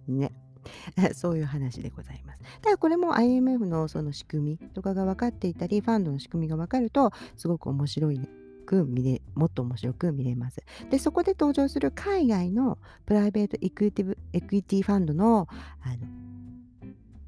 [0.09, 0.33] ね。
[1.15, 2.43] そういう話でございます。
[2.61, 8.29] ただこれも IMF のその仕組みとかが分かっていたり、ファンドの仕組みが分かると、すごく面白い、ね、
[8.65, 10.63] く見れ、もっと面白く見れます。
[10.91, 15.49] で、そこで登場する海外のプライベートエクイティブエクイティファンドの
[15.83, 16.07] あの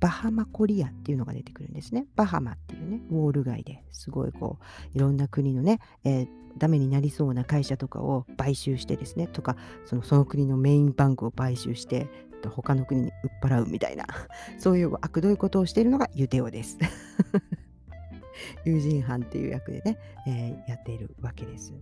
[0.01, 2.07] バハマコリアっていうのが出てくるんですね。
[2.15, 9.57] バハマっていうね、ウォール街ですごいこう、いろんな国のね、えー、ダメになりそうな会社とかを買収してですね、とか、
[9.87, 12.09] そのその国のメインバンクを買収して、
[12.45, 14.07] と他の国に売っ払うみたいな、
[14.59, 16.79] そういう悪どいことをしているのがユテオです。
[18.65, 21.73] 友人犯っていう役でね、えー、やっているわけです。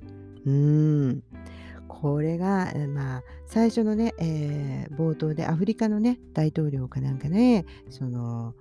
[0.44, 1.22] うーん。
[1.88, 8.55] これが、まあ、最初のね、えー、冒頭でアフリカのね、大統領かなんかね、その、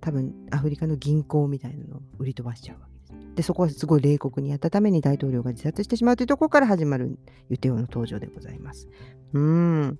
[0.00, 2.85] 多分アフリカの銀行みたいなのを売り飛ばしちゃうわ
[3.36, 3.42] で。
[3.42, 7.18] そこはすごい冷酷にやったために大統領が自殺してしまうというところから始まる
[7.48, 8.88] ユテオの登場でございます。
[9.32, 9.98] うん。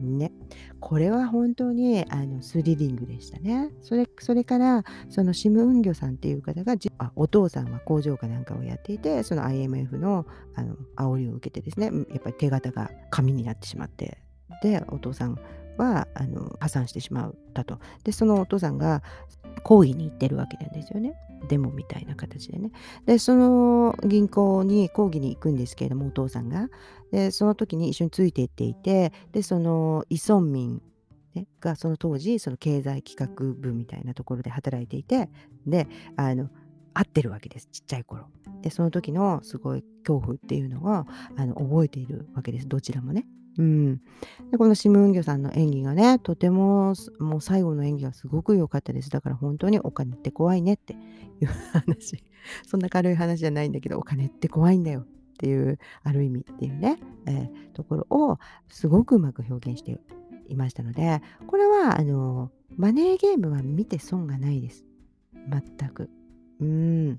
[0.00, 0.32] ね。
[0.80, 3.70] これは本当にあのスリリングでしたね。
[3.82, 14.18] それそれからそのシム・ウンギョさんっていう方があお父さんは工場かなんかをやっていてその IMF のあの煽りを受けてですねやっぱり手形が紙になってしまって
[14.62, 15.38] でお父さん
[15.76, 17.78] はあの破産してしまったと。
[18.04, 19.02] でそのお父さんが
[19.62, 21.14] 抗議に行ってるわけなんですよね。
[21.48, 22.70] デモみたいな形でね。
[23.06, 26.68] で、その銀行に抗議に行くんですけれども、お父さんが。
[27.12, 30.82] で、その時に一緒についていっていて、で、そのイ・ソンミン、
[31.60, 35.30] がその当時、その経済企画部みたいなところで働いていて、
[35.66, 36.48] で、あの、
[36.92, 38.26] 会ってるわけです、ちっちゃい頃。
[38.62, 41.06] で、その時のすごい恐怖っていうのをあ
[41.46, 43.26] の覚えているわけです、どちらもね。
[43.60, 44.00] うん、
[44.50, 49.10] でこのシム・ウンギョさんの演技がねとてももう最後の演技がすごく良かったです。
[49.10, 50.96] だから本当にお金って怖いねってい
[51.44, 52.24] う 話。
[52.66, 58.38] そんな軽い話じゃないんだけどお金って怖いんだよっていうある意味っていうね、えー、ところを
[58.70, 60.00] すごくうまく表現して
[60.48, 64.86] いましたのでこれはあのマネーゲームは見て損がないです。
[65.34, 66.08] 全く。
[66.60, 67.18] うん。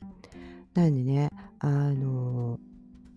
[0.74, 2.60] なんでねあの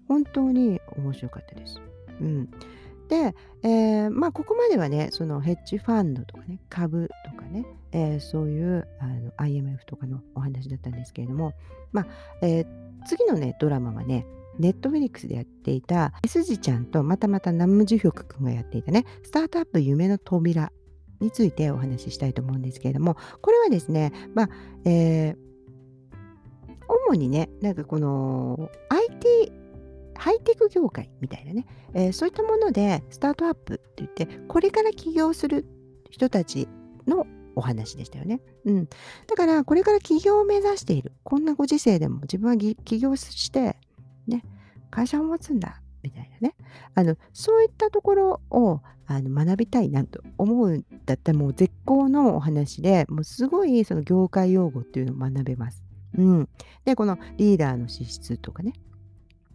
[0.08, 1.80] 本当に面白かったです。
[2.20, 2.50] うん。
[3.08, 11.52] で、えー、まあ、ここまではね、そのヘッジファンドとかね、株とかね、えー、そういうあの IMF とかのお話だったんですけれども、
[11.92, 12.06] まあ、
[12.42, 12.66] えー、
[13.06, 14.26] 次のね、ドラマはね、
[14.58, 20.72] ネットフィリックスでやっていた、S ジちゃんとまたまたナムジュヒョク君がやっていたね、スタートアップ夢の扉
[21.20, 24.48] についてお話ししたいと思うんですけれども、これはですね、まあ、
[24.84, 25.36] えー、
[27.08, 29.63] 主にね、なんかこの IT
[30.16, 35.66] ハイテク業界みたいなね、えー、そういったものでスタートアップって言って、これから起業する
[36.10, 36.68] 人たち
[37.06, 38.40] のお話でしたよね。
[38.64, 38.88] うん。
[39.26, 41.12] だから、これから起業を目指している。
[41.22, 43.76] こんなご時世でも自分は起業して、
[44.26, 44.44] ね、
[44.90, 46.54] 会社を持つんだ、みたいなね。
[46.94, 55.84] あの、そういったところをあの学びたいなと思うんだったら、もう絶好のお話で、もうすごいその業界用語っていうのを学べます。
[56.16, 56.48] うん。
[56.84, 58.72] で、このリーダーの資質とかね、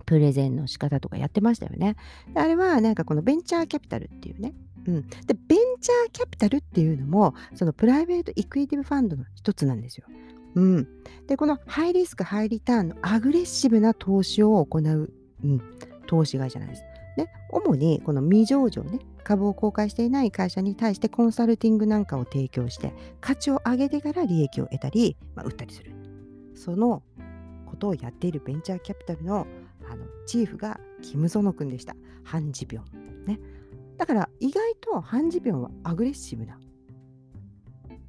[0.09, 1.95] プレゼンの仕方とかやってましたよね。
[2.33, 4.55] あれはなんかこのベンチャーキャピタルっていうね、
[4.87, 10.07] うん、でベンチャーキャピタルっていうのもそのプライベートイクイティブファンドの一つなんですよ。
[10.55, 10.87] うん、
[11.27, 15.61] でこのハイリスクハイリターンのアグレッシブな投資を行う、うん、
[16.07, 16.83] 投資会社なんです。
[17.15, 25.91] で主にこの未上場ね株を公開していない会社に対してコンサルティングなんかを提供して価値を上げてから利益を得たり、まあ、売ったりする
[26.55, 27.03] その
[27.67, 29.45] ことをやっているベンチャーキャピタルの
[29.89, 31.95] あのチーフがキム・ソノ君でした。
[32.23, 33.23] ハン・ジビョン。
[33.25, 33.39] ね。
[33.97, 36.59] だから意外とハン・ジビョンはアグレッシブな。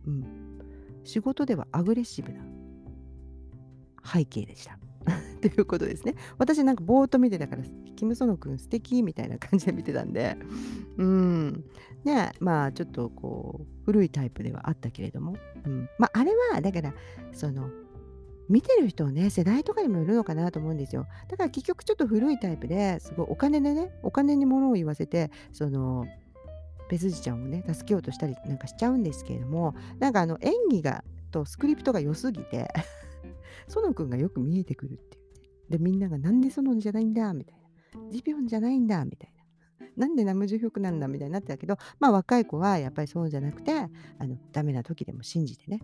[0.06, 0.24] うん。
[1.04, 2.40] 仕事ではアグレッシブな
[4.04, 4.78] 背景でした。
[5.40, 6.14] ということですね。
[6.38, 7.62] 私なんかぼーっと見てたから、
[7.96, 10.36] キム・ソノ君素敵みたいな感じで見てたんで、
[10.98, 11.64] うん。
[12.04, 15.88] ねまあちょっとこう、古いタイプではあったけれども、うん。
[15.98, 16.94] まああれは、だから、
[17.32, 17.70] その、
[18.50, 21.06] 見てる人をね、世代とかにもよるのかなと思うんですよ。
[21.28, 26.06] だから結局ちょっと古いタイプですごいお金でね、お金に物を言わせて、その、
[26.88, 32.68] ペスジちゃんをね、助けようとしたりなんかしちゃうんですけれども、なんかあの演技がとスクリプトが良すぎて
[33.68, 35.40] 園くんがよく見えてくるっていう、ね。
[35.70, 38.10] で、みんながなんで園じゃないんだみたいな。
[38.10, 39.40] ジピョンじゃないんだみたいな。
[39.96, 43.88] なんでナムジュヒョクなんだみたいになってたけど、まあ若い子はやっぱりそうじゃなくて、あ
[44.26, 45.80] のダメな時でも信じてね、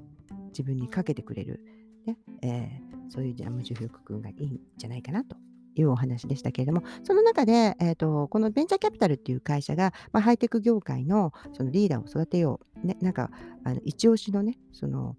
[0.48, 1.60] 自分にかけてくれる
[2.06, 5.36] ね、えー、そういうジャムジュフク君がいいんじゃないかなと
[5.74, 13.30] いうお話でしたけれども、その中で、えーと、このベンチャーキャピタルっていう会社が、まあ、ハイテク業界のそのリーダーを育てよう、ね、なんか
[13.64, 15.16] あの一押しのね、その、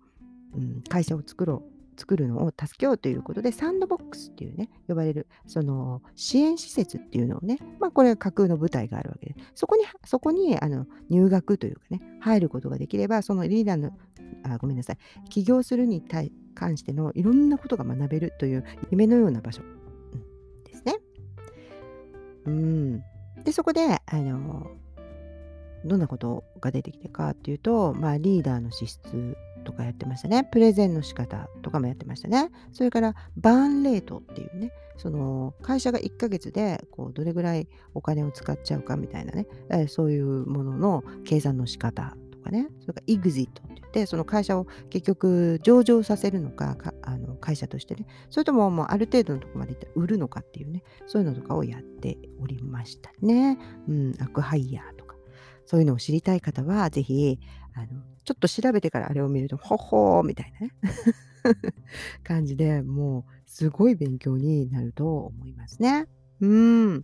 [0.55, 13.91] うん、会社を作ろう作るのを助けようということで、サンドボックスっていうね、呼ばれる、その支援施設っていうのをね、まあこれ架空の舞台があるわけで、そこに、そこにあの入学というかね、入ることができれば、そのリーダーの、
[14.43, 14.97] あごめんなさい、
[15.29, 20.97] 起業するに対関してのいろんなことが学べるという夢のような場所、うん、ですね。
[22.45, 23.03] うん。
[23.43, 24.71] で、そこで、あの、
[25.85, 30.43] どんなことが出てきたかっていうと、まあ、リーダーの資質とかやってましたね。
[30.51, 32.49] プレゼンの仕方とかもやってましたね。
[32.73, 42.17] それから、バーンレートっていうね、その会社が1ヶ月でこうどれぐらいお金を使っちゃうかみたいなね、えそういうものの計算の仕方
[42.47, 53.57] かね、それから EXIT って言って、その会社を結局上場させるのか、かあの会社としてね、それとももうある程度のとこまでいって売るのかっていうね、そういうのとかをやっておりましたね。
[53.87, 55.15] うん、アクハイヤーとか。
[55.65, 57.39] そういうのを知りたい方は、ぜひ、
[57.73, 57.87] あの
[58.23, 60.73] ちょっと調べてからあれを見ると、ほほーみたいなね。
[62.23, 66.07] 感じでもうすごい勉強になると思いますね。
[66.41, 67.03] うん。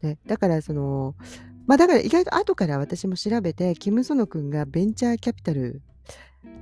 [0.00, 1.14] でだからその
[1.70, 5.82] まあだから意外と後から私も調べてキム・ソノ君がベンチャーキャピタル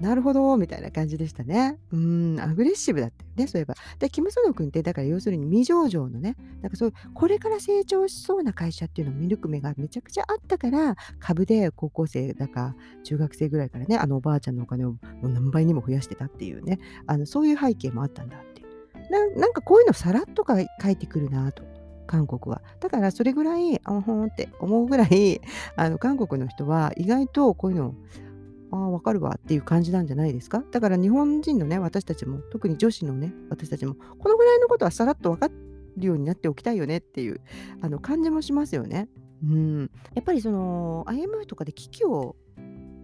[0.01, 1.79] なるほど、みたいな感じでしたね。
[1.93, 3.75] うん、アグレッシブだったよね、そういえば。
[4.01, 18.63] で、キム・ソノ君って、だから要するに未上場のね、なんかそう、これから成長しそうな会社っていうのを見抜く目がめちゃくちゃあったから、株で高校生だか、中学生ぐらいからね、あのおばあちゃんのお金をもう何倍にも増やしてたっていうね、あのそういう背景もあったんだって。
[19.11, 21.78] ななんかこういうのさらっとか書いてくるなと。
[22.09, 22.63] 韓国は。
[22.81, 25.41] だからそれぐらい、あほんって思うぐらい、
[25.77, 27.95] あの韓国の人は意外とこういうの
[28.73, 30.65] ああ、わかるわっていう感じなんじゃないですか？
[30.73, 35.49] だから日本人のね、私たちも、特に女子のね、私たちも、このぐらいのことはさらっと分か
[35.97, 37.41] るようになっておきたいよねっていう
[37.81, 39.09] あの感じもしますよね。
[39.43, 39.91] うん。
[40.15, 42.37] やっぱりその IMF とかで危機を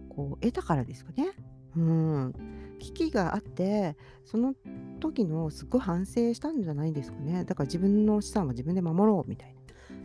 [0.09, 1.31] こう得たからですかね。
[1.75, 2.33] うん。
[2.79, 4.55] 危機があって、その
[4.99, 7.43] 時のすごい反省したんじゃないですかね。
[7.45, 9.55] だから自分の資産は自分で守ろうみたいな。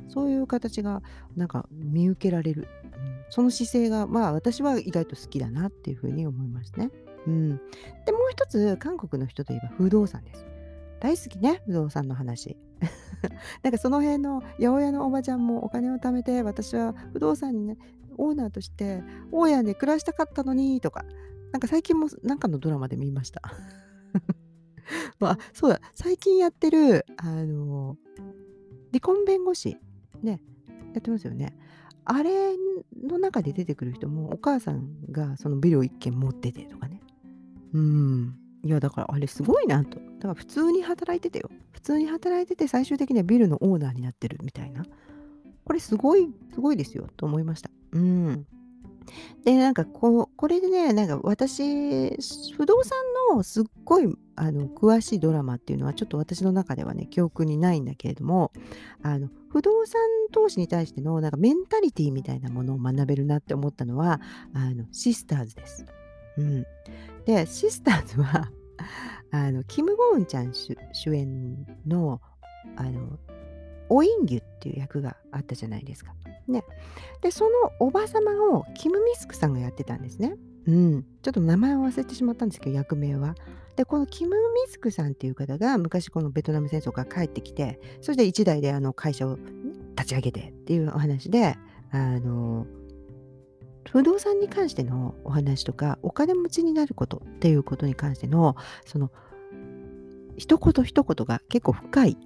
[0.08, 1.02] そういう形が
[1.36, 6.90] なんか見受けられる、うん、その姿勢がまあ私は意外と好きだなっていうふうに思いますね。
[7.26, 7.56] うん、
[8.06, 10.46] でもう一つ韓国の人といえば不動産です。
[11.00, 12.56] 大好きね不動産の話。
[13.62, 17.76] なんかその辺の八百屋のおばちゃんもお金を貯めて私は不動産にね
[18.16, 21.04] オーナーとして大家で暮らしたかったのにとか
[21.52, 23.42] なんか最近もなんかのドラマで見ました。
[25.20, 27.96] まあ、そうだ最近やってるあの
[28.90, 29.76] 離婚弁護士
[30.22, 30.40] ね、
[30.92, 31.56] やってますよね。
[32.04, 32.56] あれ
[33.02, 37.00] の中で出てくる人もお母さんがそのビルを一軒持っててとかね。
[37.72, 38.36] うん。
[38.62, 39.98] いやだからあれすごいなと。
[39.98, 41.50] だから普通に働いててよ。
[41.72, 44.84] 普通に働いてて最終的にはビルのオーナーになってるみたいな。
[45.64, 47.70] これすごい、すごいですよと思いました。
[47.92, 48.46] うん。
[49.44, 52.16] で、なんかこうこれでね、なんか私、
[52.56, 52.98] 不動産
[53.30, 58.52] のすっごいあの詳しいドラマっていうのはちょっと私の中ではね、記憶にないんだけれども、
[59.02, 60.00] あの不動産
[60.32, 64.20] 投資に対してのなんかメンタリティーみたいなものを学べるなって思ったのは、
[64.54, 65.86] あのシスターズです。
[66.38, 66.66] うん、
[67.24, 68.50] で、シスターズは
[69.30, 72.20] あのキム・ゴーンちゃん主演の
[72.76, 73.18] あの
[73.90, 76.14] おインギュっていう役があったじゃないですか。
[76.48, 76.64] ね。
[77.20, 80.36] で、そのおば様をキム・ミスクさんがやってたんですね。
[80.66, 81.02] うん。
[81.22, 83.34] ちょっと名前を忘れてしまったんですけど、役名は。
[83.76, 84.36] で、このキム・ミ
[84.68, 89.38] スクさんっていう方が昔このベトナム戦争から帰ってきて、そして一代であの会社を
[89.96, 91.56] 立ち上げてっていうお話で、
[91.90, 92.66] あの、
[93.90, 99.10] 不動産に関してのお話とか、お金持ちになることっていうことに関しての、その、
[100.36, 102.16] 一言一言が結構深い、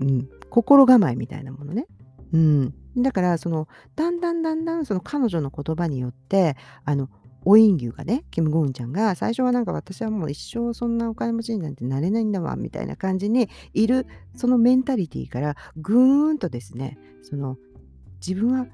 [0.00, 1.86] うん、心構えみたいなものね。
[2.32, 2.74] うん。
[2.96, 7.08] だから、その、だんだんだんだん、その彼女の言葉によって、あの、
[7.44, 17.56] おインギュがね、キム・ゴンちゃんが、最初はなんか私はもう一生そんなお金持ちになんてなれないんだわ、みたいな感じにいる、そのメンタリティーから、ぐーんとですね、その、
[18.26, 18.66] 自分は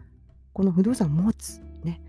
[0.54, 2.00] この不動産を持つ、ね、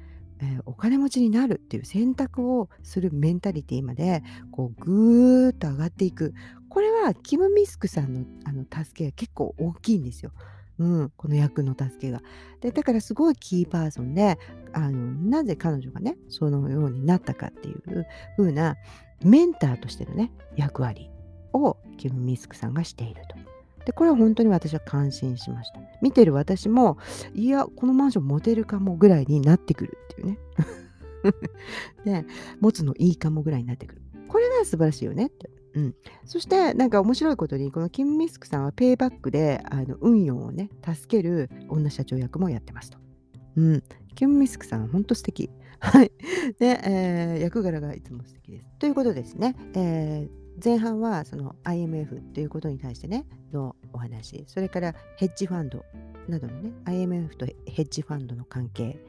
[0.41, 6.33] え、お金持ちになるっていう選択をするメンタリティまで、こう、ぐーっと上がっていく。
[6.73, 10.31] これはキム・ミスクさんのあの助けが結構大きいんですよ。
[10.79, 12.23] うん、この役の助けが。
[12.61, 14.39] でだからすごいキーパーソンで
[14.73, 18.07] あのなぜ彼女がねそのようになったかっていう
[18.37, 18.75] 風な
[19.23, 21.11] メンターとしてのね役割
[21.53, 23.37] をキム・ミスクさんがしていると。
[23.85, 25.79] でこれは本当に私は感心しました。
[26.01, 26.97] 見てる私も
[27.35, 30.39] いやこのマンション持てるかもぐらいになってくるっていうね。
[32.03, 32.25] で
[32.59, 34.01] 持つのいいかもぐらいになってくる。
[34.27, 35.51] これが素晴らしいよねって。
[35.75, 35.95] うん、
[36.25, 42.97] そしてなんか面白いことにこのキム・ミスクさんはペイバックであの運用をね助ける女社長役もやってますと。
[43.55, 43.83] うん、
[44.15, 45.49] キム・ミスクさん本当素敵。
[45.79, 46.11] はい。
[46.59, 48.67] で、えー、役柄がいつも素敵です。
[48.79, 49.55] ということですね。
[49.75, 55.83] えー前半はその IMF ということに対してねのお話それからヘッジファンド
[56.27, 58.99] などのね IMF とヘッジファンドの関係、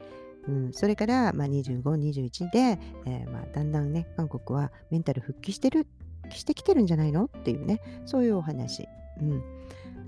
[0.47, 5.87] うん、それから、まあ、25、21で、えー、まあ、だんだんね韓国はメンタル復帰してる
[6.31, 7.25] してきてるんじゃないの？
[7.25, 8.87] っていうね、そういうお話。
[9.21, 9.43] うん、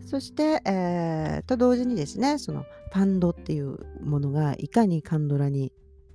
[0.05, 5.71] そして、えー、と同時にですね、そのファンドっていうものがいかにカンドラに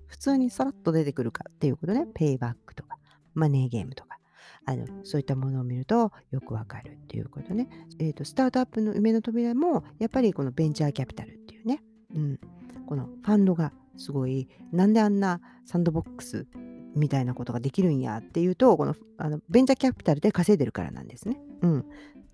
[0.06, 2.98] 普通にさらっと出てくるかっていうことね、ペイバックとか、
[3.34, 4.18] マネーゲームとか、
[4.64, 7.68] あのそういったものを見るとよくわかるっていうことね。
[7.98, 11.82] えーと、スタートアップの夢の扉もやっぱりこのベンチャーキャピタルっていうね、
[12.14, 12.40] うん、
[12.86, 16.46] このファンドがすごいなんであんなサンドボックス
[16.94, 21.38] みたいなことができるんやっていうとこのあのベンチャーキャピタルで稼いでるからなんですね。
[21.62, 21.86] うん、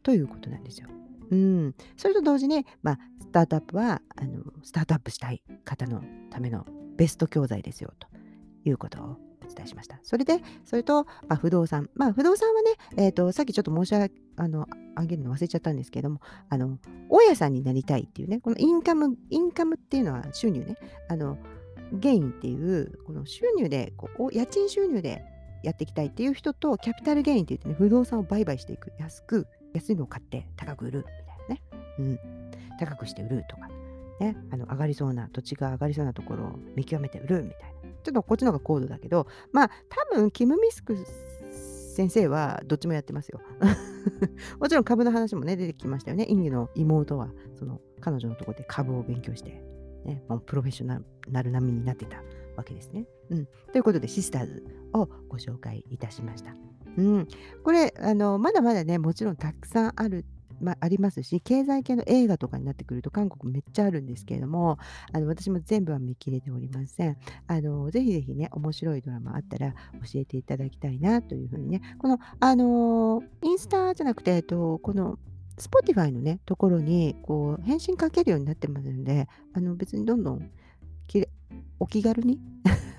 [0.02, 0.88] ということなんですよ。
[1.30, 6.64] うん、それと同時に、まあ、スタートアップはあのスタートアップしたい方のための
[6.96, 8.08] ベスト教材ですよと
[8.64, 9.98] いうことをお伝えしました。
[10.02, 11.88] それで、それと、まあ、不動産。
[11.94, 16.78] まあ、不動産はね、えっ、ー、と、さっきちょっと申し上げ、あの、あげるの忘れちゃったんですけども、あの、
[17.08, 20.76] 大家さんになりたいっていうね、このインカム、インカムっていうのは収入ね、
[21.08, 21.38] あの、
[21.92, 25.24] ゲインっていう、この収入で、こう家賃収入で
[25.62, 28.92] やっていきたいっていう人と、キャピタルゲインって言ってね、不動産を売買していく。
[28.98, 31.62] 安く、安いのを買って高く売るみたいなね。
[31.98, 32.18] うん。
[32.78, 33.68] 高くして売るとか。
[34.20, 40.96] ね、あの上がりそうな土地が上がりそうなところを見極めて売るみたいなちょっとこっちの方が高度だけどまあ多分キム・ミスク
[41.94, 43.40] 先生はどっちもやってますよ
[44.58, 49.60] もちろん株の話もね出てきましたよねインゲの妹はその彼女のところで株を勉強して、
[50.04, 52.22] ね、もうプロフェッショナル並みになってた
[52.56, 53.06] わけですね。
[53.30, 56.54] うん、ということでシスターズをご紹介いたしました。
[56.96, 57.28] うん、
[57.62, 60.24] これあのまだまだねもちろんたくさんある
[60.60, 64.78] まあ、りますし経済系の映画とかになってくると韓国めっちゃあるんですけれども
[65.12, 75.18] あの私も全部は見切れておりませんあのぜひぜひね面白いドラマあったら教えていただきたいなというふうにねこのあのインスタじゃなくて、えっと、この
[75.58, 80.50] Spotify のねところにこう返信かけるようになってますのであの別にどんどん
[81.80, 82.38] お気軽に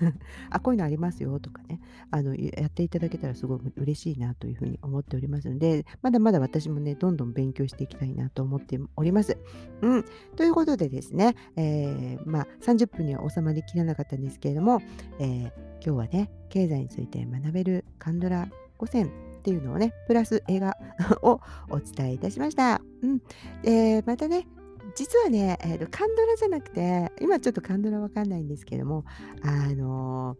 [0.50, 1.80] あ、こういうのありますよとかね、
[2.10, 9.36] あの、やっていただけたらすごい嬉しいなというふうに思っておりますので、まだまだ私もね、どんどん勉強していきたいなと思っております。
[9.82, 10.04] うん。
[10.36, 14.80] ということでですね、えー、まあ、30分には収まりきらなかったんですけれども、
[15.18, 18.48] えー、今日はね、経済について学べるカンドラ
[18.78, 20.76] 5選っていうのをね、プラス映画
[21.22, 22.82] をお伝えいたしました。
[23.02, 23.20] うん。
[23.64, 24.46] えー、またね、
[24.94, 29.04] 実はね、えーと、カンドラじゃなくて、今ちょっとカンドラわかんないんですけども、
[29.42, 30.36] あの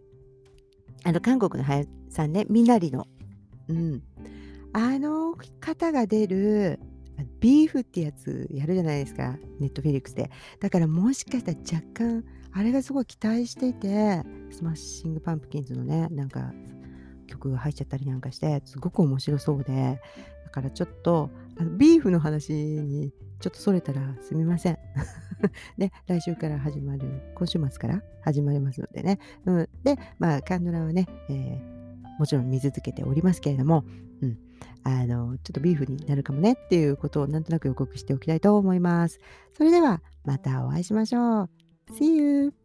[1.04, 3.06] ー、あの韓国の俳優さんね、ミナリの、
[3.68, 4.02] うん、
[4.72, 6.78] あの方が出る
[7.40, 10.30] ビーフってやつやるじゃないですか、ネットフリックスで。
[10.60, 16.52] だからもしかしたら若干、あれがすごい期待していて、スマッシングパンプキンズのね、なんか
[17.30, 20.00] 曲が入っちゃったりなんかして、すごく面白そうで、
[20.44, 24.78] だからちょっと、あのビーフの話にちょっとそれたらすみません。
[25.78, 29.18] で、 来週から始まる、今週末から始まりますのでね。
[29.46, 33.84] うん、で、まあ、カンドラはね、えー、もちろん水漬けておりますけれども、
[34.22, 34.38] うん、
[34.84, 39.18] あの、ちょっとビーフになるかもねっていうことをなんとなく予告しておきたいと思います。
[39.56, 41.50] それでは、またお会いしましょう。
[41.92, 42.59] See you!